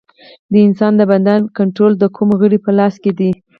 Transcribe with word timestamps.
د 0.51 0.53
انسان 0.67 0.91
د 0.97 1.01
بدن 1.11 1.39
کنټرول 1.57 1.93
د 1.97 2.03
کوم 2.15 2.29
غړي 2.39 2.59
په 2.65 2.71
لاس 2.79 2.93
کې 3.03 3.11
دی 3.19 3.31